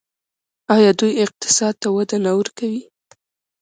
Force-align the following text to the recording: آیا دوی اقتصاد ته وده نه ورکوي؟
آیا 0.75 0.91
دوی 0.99 1.13
اقتصاد 1.25 1.73
ته 1.81 1.87
وده 1.95 2.17
نه 2.25 2.31
ورکوي؟ 2.37 2.81